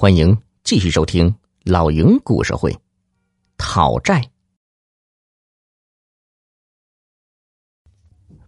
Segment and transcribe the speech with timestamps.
[0.00, 2.72] 欢迎继续收听老营故事会，
[3.56, 4.22] 讨债。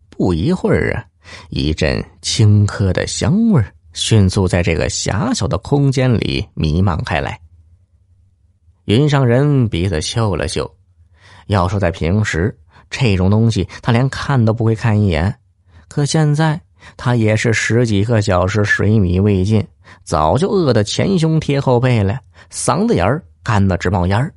[0.09, 1.05] 不一会儿啊，
[1.49, 3.61] 一阵青稞的香味
[3.95, 7.40] 迅速在这个狭小的空间里弥漫开来。
[8.85, 10.72] 云上人鼻子嗅了嗅，
[11.48, 12.56] 要说在平时，
[12.88, 15.40] 这种东西他连看都不会看一眼，
[15.88, 16.60] 可现在
[16.97, 19.66] 他也是十几个小时水米未进，
[20.02, 22.19] 早就饿得前胸贴后背了，
[22.51, 24.32] 嗓子眼儿干得直冒烟儿。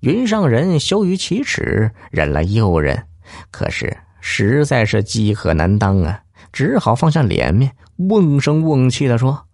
[0.00, 3.06] 云上人羞于启齿，忍了又忍，
[3.50, 6.22] 可是实在是饥渴难当啊，
[6.52, 9.46] 只好放下脸面，瓮声瓮气的说：“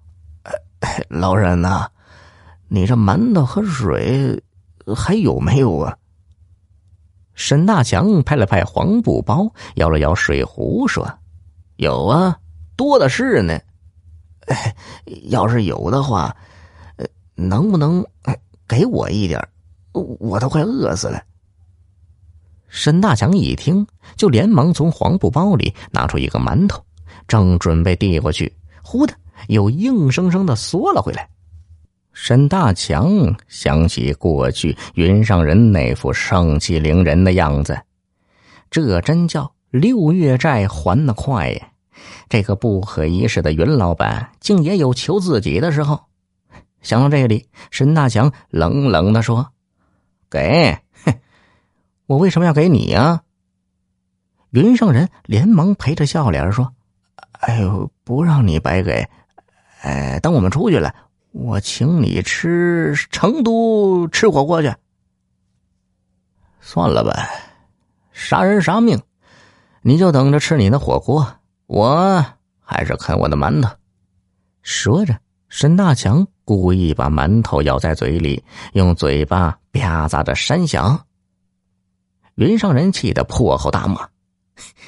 [1.08, 1.88] 老人呐。”
[2.66, 4.42] 你这馒头和水
[4.96, 5.96] 还有没有啊？
[7.34, 11.06] 沈大强拍了拍黄布包，摇了摇水壶，说
[11.76, 12.38] ：“有啊，
[12.76, 13.58] 多的是呢。
[15.30, 16.36] 要是有的话，
[17.34, 18.04] 能不能
[18.68, 19.40] 给我一点？
[19.92, 21.22] 我都快饿死了。”
[22.68, 26.84] 沈大强一听，就连忙从黄布包里拿出一个馒头，
[27.28, 29.14] 正准备递过去，忽的
[29.46, 31.28] 又硬生生的缩了回来。
[32.12, 37.80] 沈大强想起过去云上人那副盛气凌人的样子，
[38.70, 41.68] 这真叫六月债还的快呀！
[42.28, 46.04] 这个不可一世的云老板，竟也有求自己的时候。
[46.82, 49.52] 想到这里，沈大强冷冷的说
[50.30, 51.14] ：“给，哼，
[52.06, 53.22] 我为什么要给你呀？”
[54.50, 56.74] 云上人连忙陪着笑脸说
[57.40, 59.08] ：“哎呦，不让你白给，
[59.80, 60.94] 哎，等我们出去了。”
[61.34, 64.72] 我请你吃成都吃火锅去。
[66.60, 67.28] 算了吧，
[68.12, 69.02] 杀人杀命，
[69.82, 72.24] 你就等着吃你的火锅，我
[72.60, 73.70] 还是啃我的馒头。
[74.62, 81.06] 说着，沈大强故意把馒头咬在嘴里，用嘴巴吧嗒着山响。
[82.36, 84.08] 云上人气得破口大骂：“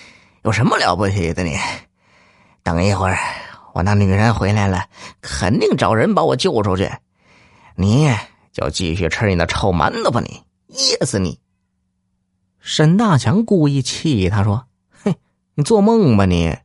[0.43, 1.57] 有什么了不起的你？
[2.63, 3.19] 等一会儿。”
[3.73, 4.89] 我那女人回来了，
[5.21, 6.91] 肯定找人把我救出去。
[7.75, 8.09] 你
[8.51, 11.39] 就继续吃你的臭馒头吧，你噎死你！
[12.59, 15.15] 沈大强故意气他说：“嘿，
[15.55, 16.57] 你做梦吧你！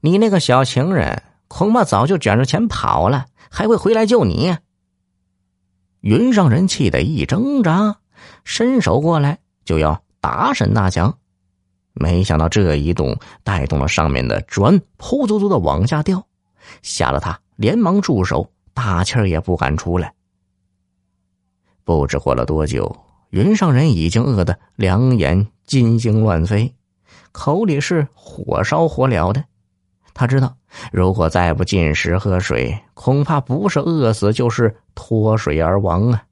[0.00, 4.56] 你那个小情人恐怕早就卷着钱跑了，还会回来救你？”
[6.00, 7.98] 云上人气得一挣扎，
[8.44, 11.18] 伸手过来就要打沈大强。
[11.92, 16.26] 没想到这一动带动了上面的砖，扑足足的往下掉，
[16.82, 20.14] 吓得他连忙住手，大气儿也不敢出来。
[21.84, 22.96] 不知过了多久，
[23.30, 26.74] 云上人已经饿得两眼金星乱飞，
[27.32, 29.44] 口里是火烧火燎的。
[30.20, 30.54] 他知道，
[30.92, 36.24] 如果再不进食喝水，恐怕不是饿死，就是脱水而亡啊！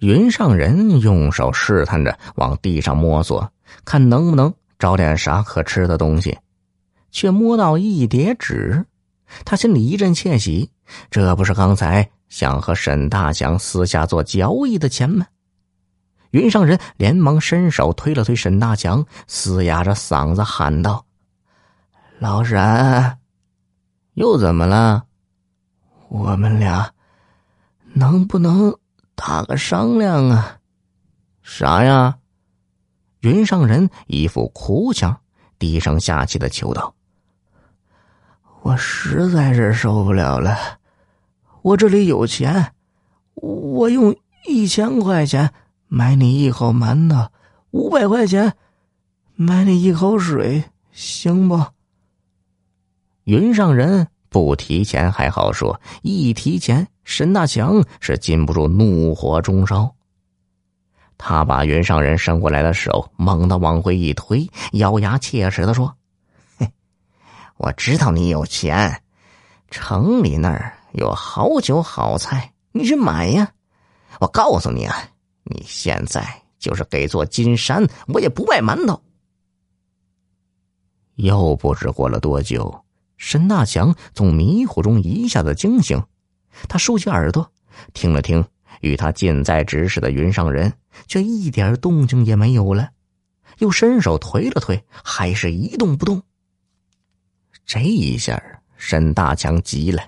[0.00, 3.48] 云上人用手试探着往地上摸索。
[3.84, 6.36] 看能不能找点啥可吃的东西，
[7.12, 8.84] 却摸到一叠纸，
[9.44, 10.72] 他心里一阵窃喜，
[11.12, 15.24] 这不是刚才想和沈大强私下做交易的钱吗？
[16.32, 21.04] 云上人连忙伸手推了推沈大强，嘶哑着嗓子喊道
[22.20, 23.16] ：“老沈，
[24.14, 25.04] 又怎么了？
[26.08, 26.92] 我们俩
[27.94, 28.76] 能不能
[29.14, 30.58] 打个商量啊？
[31.42, 32.18] 啥呀？”
[33.22, 35.20] 云上人一副哭腔，
[35.60, 36.92] 低声下气的求道
[38.62, 40.56] ：“我实在是受不了了，
[41.62, 42.72] 我这里有钱，
[43.34, 44.16] 我用
[44.48, 45.52] 一千块钱
[45.86, 47.30] 买你一口馒头，
[47.70, 48.56] 五百块钱
[49.36, 51.64] 买你一口水，行不？”
[53.28, 59.94] 云上人不提钱还好说，一提钱，沈大强是禁不住怒火中烧。
[61.18, 65.94] 他把云上人伸过来的手猛地往回一推，咬牙切齿的说
[66.56, 66.72] ：“嘿，
[67.58, 69.02] 我知道你有钱，
[69.70, 73.52] 城里那儿有好酒好菜，你去买呀！
[74.20, 74.96] 我告诉你啊，
[75.42, 76.26] 你现在
[76.58, 78.98] 就是给座金山，我也不卖馒头。”
[81.16, 82.84] 又不知过了多久，
[83.18, 86.02] 沈大强从迷糊中一下子惊醒，
[86.68, 87.52] 他竖起耳朵
[87.92, 88.42] 听了听。
[88.80, 90.72] 与他近在咫尺的云上人，
[91.08, 92.90] 却一点动静也没有了，
[93.58, 96.22] 又伸手推了推，还是一动不动。
[97.66, 98.40] 这一下，
[98.76, 100.00] 沈大强急了，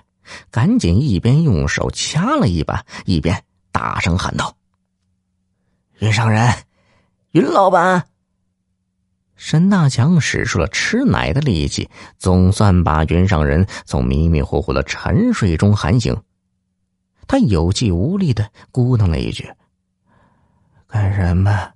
[0.49, 3.43] 赶紧一边用手掐了一把，一边
[3.73, 4.55] 大声喊道
[5.99, 6.49] ：“云上人，
[7.31, 8.07] 云老板！”
[9.43, 11.89] 沈大强使出了吃奶的力气，
[12.19, 16.15] 总算把云上人从迷迷糊糊的沉睡中喊醒。
[17.27, 19.51] 他有气无力的咕哝了一句
[20.85, 21.71] ：“干什么？